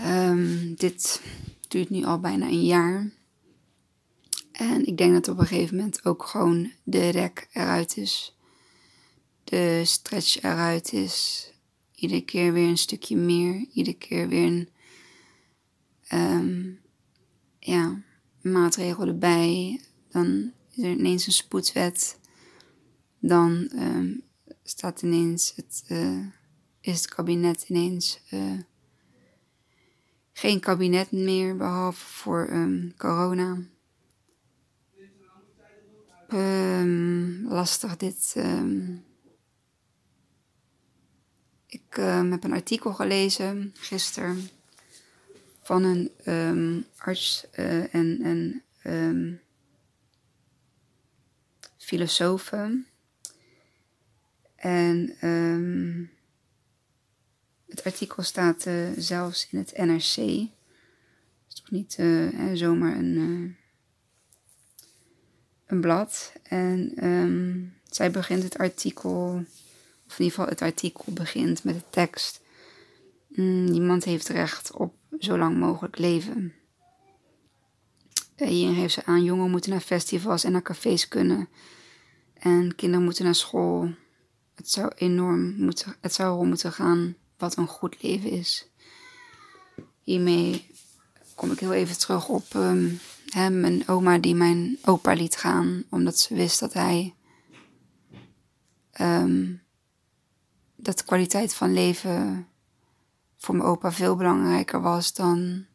[0.06, 1.22] Um, dit
[1.68, 3.10] duurt nu al bijna een jaar.
[4.52, 8.38] En ik denk dat op een gegeven moment ook gewoon de rek eruit is.
[9.44, 11.48] De stretch eruit is.
[11.96, 13.66] Iedere keer weer een stukje meer.
[13.74, 14.68] Iedere keer weer
[16.08, 16.80] een
[17.66, 18.02] ja,
[18.42, 19.82] maatregel erbij.
[20.10, 22.20] Dan is er ineens een spoedwet.
[23.20, 24.24] Dan um,
[24.64, 26.26] staat ineens het, uh,
[26.82, 28.60] is het kabinet ineens uh,
[30.32, 33.58] geen kabinet meer, behalve voor um, corona.
[36.34, 38.36] Um, lastig dit.
[41.66, 44.50] Ik heb een artikel gelezen gisteren
[45.64, 49.42] van een um, arts uh, en, en um.
[54.56, 56.12] En um,
[57.68, 60.16] het artikel staat uh, zelfs in het NRC.
[60.16, 63.56] Het is toch niet uh, zomaar een,
[65.66, 66.34] een blad.
[66.44, 66.94] En
[67.90, 69.46] zij begint het artikel,
[70.08, 72.42] of in ieder geval het artikel begint met de tekst.
[73.28, 76.54] Mm, niemand heeft recht op zo lang mogelijk leven.
[78.36, 81.50] Hierin geeft ze aan, jongen moeten naar festivals en naar cafés kunnen.
[82.34, 83.92] En kinderen moeten naar school.
[84.56, 88.68] Het zou enorm moeten, het zou erom moeten gaan wat een goed leven is.
[90.02, 90.66] Hiermee
[91.36, 95.84] kom ik heel even terug op um, hem, mijn oma die mijn opa liet gaan,
[95.90, 97.16] omdat ze wist dat hij
[99.02, 99.62] um,
[100.76, 102.48] dat de kwaliteit van leven
[103.44, 105.66] voor mijn opa veel belangrijker was dan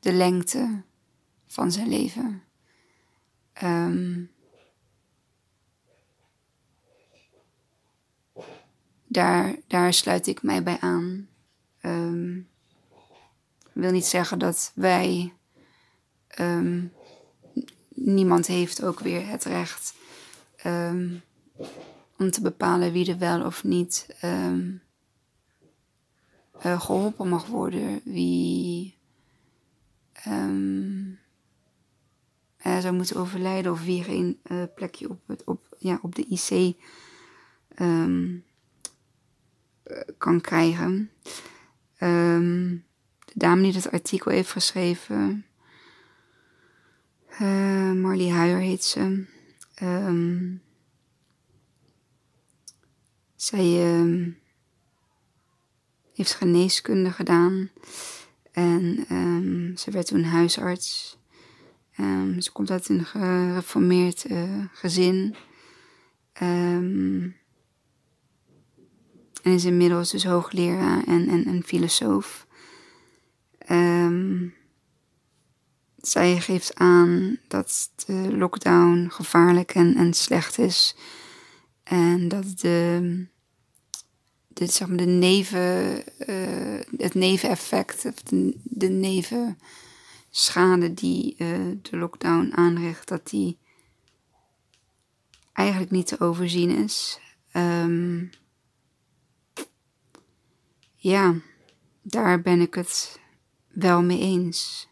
[0.00, 0.82] de lengte
[1.46, 2.42] van zijn leven.
[3.62, 4.30] Um,
[9.06, 11.28] daar, daar sluit ik mij bij aan.
[11.82, 12.48] Um,
[13.72, 15.34] wil niet zeggen dat wij.
[16.40, 16.92] Um,
[17.88, 19.94] niemand heeft ook weer het recht
[22.16, 24.06] om te bepalen wie er wel of niet
[26.66, 28.98] uh, geholpen mag worden, wie
[30.26, 31.18] um,
[32.66, 36.26] uh, zou moeten overlijden of wie geen uh, plekje op, het, op, ja, op de
[36.28, 36.76] IC
[37.80, 38.44] um,
[40.18, 41.10] kan krijgen.
[42.00, 42.84] Um,
[43.24, 45.44] de dame die het artikel heeft geschreven,
[48.00, 49.24] Marlie Huijer heet ze.
[53.36, 53.82] Zij
[56.20, 57.70] heeft geneeskunde gedaan
[58.52, 61.18] en um, ze werd toen huisarts.
[62.38, 65.34] ze komt uit een gereformeerd uh, gezin.
[66.42, 67.36] Um,
[69.42, 72.46] en is inmiddels dus hoogleraar en, en, en filosoof.
[75.96, 80.96] Zij geeft aan dat de lockdown gevaarlijk en, en slecht is.
[81.82, 83.26] En dat de,
[84.52, 92.52] de, zeg maar de neven, uh, het neveneffect, de, de nevenschade die uh, de lockdown
[92.54, 93.58] aanricht, dat die
[95.52, 97.20] eigenlijk niet te overzien is.
[97.52, 98.30] Um,
[100.94, 101.34] ja,
[102.02, 103.20] daar ben ik het
[103.68, 104.88] wel mee eens.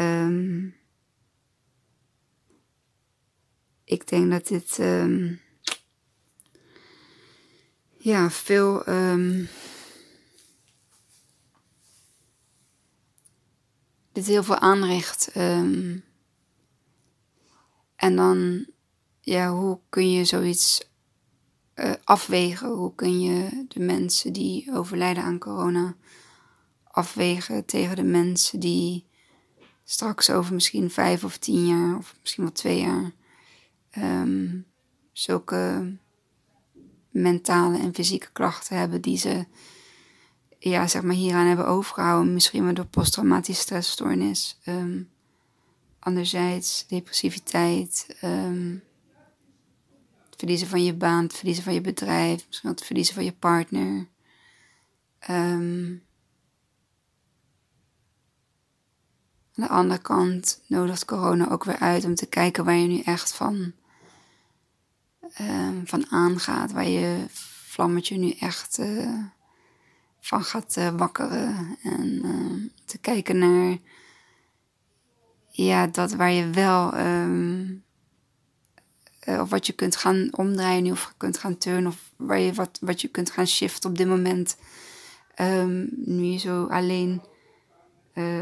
[0.00, 0.74] Um,
[3.84, 5.40] ik denk dat dit um,
[8.04, 9.48] ja, veel um,
[14.12, 15.30] dit heel veel aanricht.
[17.96, 18.66] en dan,
[19.20, 20.90] ja, hoe kun je zoiets
[21.74, 22.68] uh, afwegen?
[22.68, 25.96] Hoe kun je de mensen die overlijden aan corona
[26.84, 29.06] afwegen tegen de mensen die
[29.84, 33.12] straks over misschien vijf of tien jaar, of misschien wel twee jaar,
[33.98, 34.66] um,
[35.12, 35.92] zulke
[37.14, 39.46] mentale en fysieke klachten hebben die ze
[40.58, 42.32] ja, zeg maar hieraan hebben overgehouden.
[42.32, 44.60] Misschien wel door posttraumatische stressstoornis.
[44.66, 45.10] Um,
[45.98, 48.16] anderzijds depressiviteit.
[48.24, 48.82] Um,
[50.24, 53.32] het verliezen van je baan, het verliezen van je bedrijf, misschien het verliezen van je
[53.32, 54.08] partner.
[55.30, 56.02] Um,
[59.54, 63.00] aan de andere kant nodigt corona ook weer uit om te kijken waar je nu
[63.00, 63.72] echt van,
[65.40, 66.72] um, van aangaat.
[66.72, 67.24] Waar je
[67.74, 69.18] vlammetje nu echt uh,
[70.20, 71.76] van gaat uh, wakkeren.
[71.82, 73.78] En uh, te kijken naar
[75.48, 77.84] ja, dat waar je wel um,
[79.24, 82.78] uh, of wat je kunt gaan omdraaien of kunt gaan turnen of waar je wat,
[82.80, 84.56] wat je kunt gaan shiften op dit moment.
[85.94, 87.22] Nu je zo alleen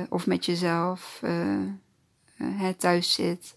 [0.08, 1.22] of met jezelf
[2.78, 3.56] thuis zit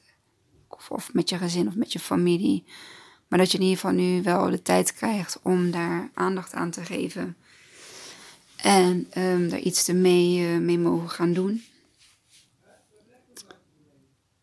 [0.67, 2.65] of, of met je gezin of met je familie.
[3.27, 6.71] Maar dat je in ieder geval nu wel de tijd krijgt om daar aandacht aan
[6.71, 7.37] te geven.
[8.55, 9.07] En
[9.49, 11.63] daar iets mee, mee mogen gaan doen.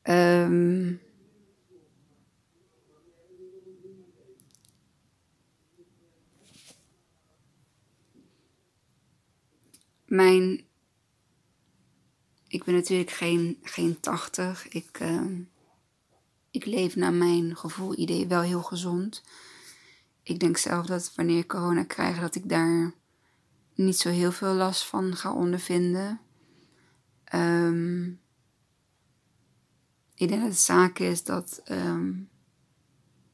[0.03, 1.01] Um,
[10.13, 10.65] mijn.
[12.49, 14.69] Ik ben natuurlijk geen, geen 80.
[14.69, 15.21] Ik, uh,
[16.53, 19.23] ik leef naar mijn gevoel, idee wel heel gezond.
[20.23, 22.95] Ik denk zelf dat wanneer ik corona krijg, dat ik daar
[23.75, 26.21] niet zo heel veel last van ga ondervinden.
[27.35, 28.21] Um,
[30.15, 32.29] ik denk dat het zaak is dat um,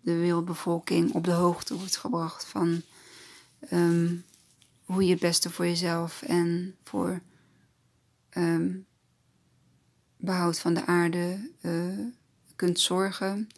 [0.00, 2.82] de wereldbevolking op de hoogte wordt gebracht van
[3.72, 4.24] um,
[4.84, 7.20] hoe je het beste voor jezelf en voor
[10.16, 12.06] behoud van de aarde uh,
[12.58, 13.48] kunt zorgen.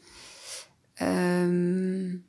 [1.02, 2.26] Um,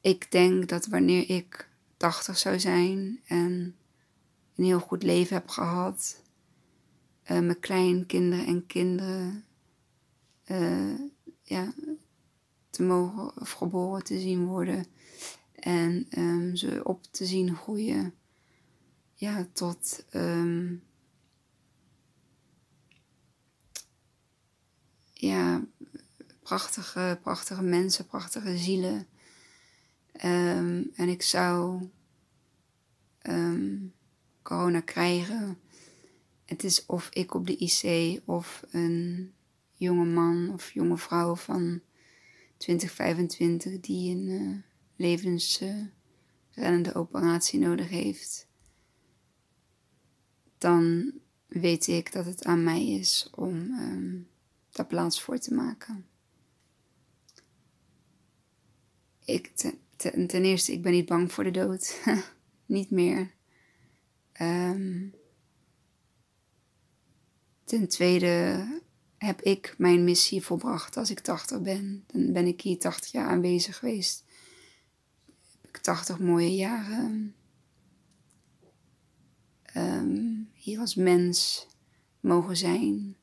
[0.00, 3.76] ik denk dat wanneer ik 80 zou zijn en
[4.56, 6.22] een heel goed leven heb gehad,
[7.22, 9.44] uh, mijn kleinkinderen en kinderen
[10.46, 10.98] uh,
[11.42, 11.72] ja,
[12.70, 14.86] te mogen of geboren te zien worden
[15.54, 18.14] en um, ze op te zien groeien.
[19.14, 20.82] Ja, tot um,
[25.20, 25.64] ja,
[26.42, 29.06] prachtige, prachtige mensen, prachtige zielen.
[30.24, 31.88] Um, en ik zou
[34.42, 35.58] corona krijgen.
[36.44, 39.32] Het is of ik op de IC of een
[39.72, 41.80] jonge man of jonge vrouw van
[42.56, 44.56] 2025 die een uh,
[44.96, 48.46] levensreddende operatie nodig heeft,
[50.58, 51.12] dan
[51.46, 54.28] weet ik dat het aan mij is om um,
[54.78, 56.06] daar plaats voor te maken.
[59.24, 59.52] Ik,
[59.96, 62.00] ten, eerste, ik ben niet bang voor de dood.
[62.66, 63.34] niet meer.
[64.40, 65.14] Um,
[67.64, 68.66] ten tweede
[69.16, 72.04] heb ik mijn missie volbracht als ik 80 ben.
[72.06, 74.24] Dan ben ik hier 80 jaar aanwezig geweest.
[75.80, 77.34] 80 mooie jaren
[79.76, 81.66] um, hier als mens
[82.20, 83.16] mogen zijn,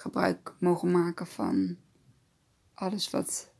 [0.00, 1.76] gebruik mogen maken van
[2.74, 3.52] alles wat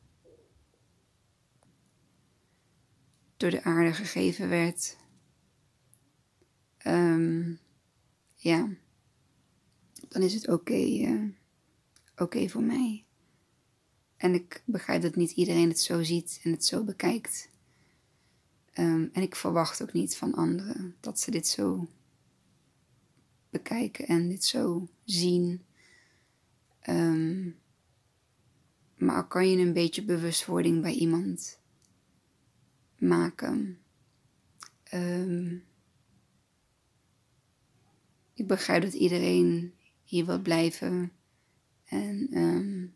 [3.37, 4.97] door de aarde gegeven werd.
[6.85, 7.59] Um,
[8.35, 8.69] ja,
[10.07, 11.29] dan is het oké uh,
[12.15, 13.05] oké voor mij.
[14.17, 17.49] En ik begrijp dat niet iedereen het zo ziet en het zo bekijkt.
[18.73, 21.87] Um, en ik verwacht ook niet van anderen dat ze dit zo
[23.49, 25.65] bekijken en dit zo zien.
[26.89, 27.59] Um,
[28.95, 31.59] maar kan je een beetje bewustwording bij iemand
[32.97, 33.79] maken.
[34.83, 35.57] Ehm,
[38.33, 39.73] ik begrijp dat iedereen
[40.03, 41.11] hier wil blijven
[41.85, 42.95] en um,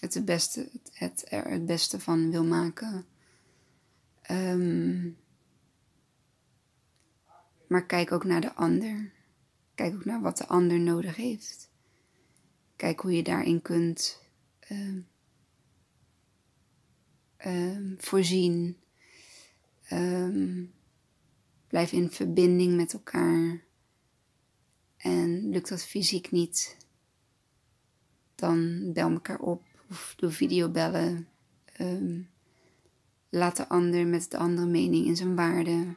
[0.00, 3.06] het, het, beste, het, het, er het beste van wil maken.
[7.70, 9.12] Maar kijk ook naar de ander.
[9.74, 11.69] Kijk ook naar wat de ander nodig heeft.
[12.80, 14.22] Kijk hoe je daarin kunt
[14.70, 15.06] um,
[17.46, 18.76] um, voorzien.
[21.66, 23.64] blijf in verbinding met elkaar.
[24.96, 26.76] En lukt dat fysiek niet,
[28.34, 31.28] dan bel elkaar op of doe videobellen.
[31.80, 32.30] Um,
[33.28, 35.94] laat de ander met de andere mening in zijn waarde.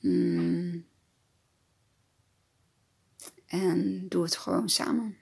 [0.00, 0.87] Mm.
[3.48, 5.16] En doe het gewoon samen.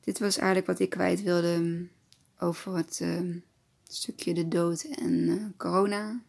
[0.00, 1.88] Dit was eigenlijk wat ik kwijt wilde
[2.38, 3.36] over het uh,
[3.88, 6.22] stukje de dood en uh, corona.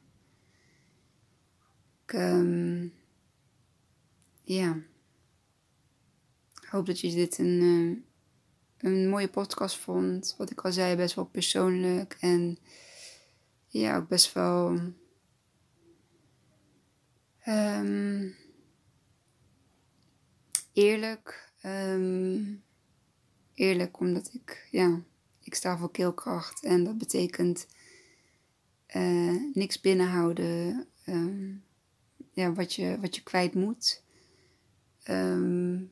[2.05, 2.93] Ik, um,
[4.43, 4.77] ja,
[6.69, 7.97] hoop dat je dit een, uh,
[8.77, 10.35] een mooie podcast vond.
[10.37, 12.57] Wat ik al zei, best wel persoonlijk en
[13.67, 14.79] ja, ook best wel
[17.47, 18.35] um,
[20.75, 21.53] eerlijk.
[21.65, 22.63] Um,
[23.53, 25.01] eerlijk omdat ik, ja,
[25.41, 27.67] ik sta voor keelkracht en dat betekent
[28.95, 30.87] uh, niks binnenhouden.
[31.05, 31.63] Um,
[32.33, 34.03] ja, wat, je, wat je kwijt moet.
[35.09, 35.91] Um,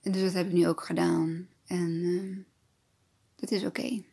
[0.00, 1.48] dus dat heb ik nu ook gedaan.
[1.66, 2.46] En
[3.36, 4.04] dat is oké.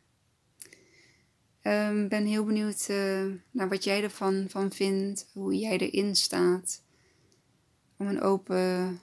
[1.64, 5.30] Um, ben heel benieuwd uh, naar wat jij ervan van vindt.
[5.34, 6.84] Hoe jij erin staat.
[7.98, 9.00] Om een open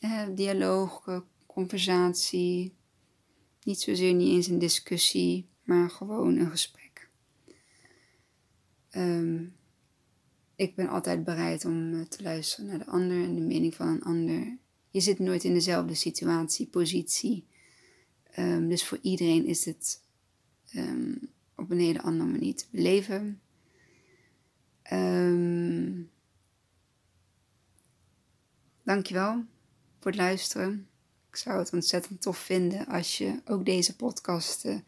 [0.00, 2.74] uh, dialoog, conversatie.
[3.62, 7.08] Niet zozeer niet eens een discussie maar gewoon een gesprek.
[8.90, 9.56] Um,
[10.56, 13.88] ik ben altijd bereid om eh, te luisteren naar de ander en de mening van
[13.88, 14.58] een ander.
[14.90, 17.46] Je zit nooit in dezelfde situatie, positie.
[18.38, 20.02] Um, dus voor iedereen is het
[20.76, 23.40] um, op een hele andere manier te beleven.
[24.92, 26.10] Um,
[28.82, 29.44] dankjewel
[30.00, 30.88] voor het luisteren.
[31.30, 34.78] Ik zou het ontzettend tof vinden als je ook deze podcast uh,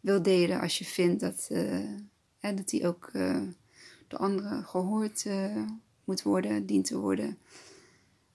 [0.00, 1.90] wil delen als je vindt dat, uh,
[2.40, 3.42] dat die ook uh,
[4.08, 5.26] door anderen gehoord
[6.04, 7.38] moet worden, dient te worden.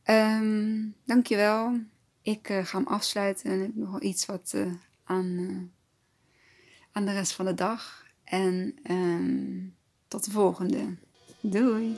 [0.05, 1.79] Um, dankjewel.
[2.21, 4.55] Ik ga hem afsluiten en heb nog iets wat
[5.03, 5.71] aan,
[6.97, 8.05] aan de rest van de dag.
[8.23, 9.75] En um,
[10.07, 10.95] tot de volgende.
[11.41, 11.97] Doei!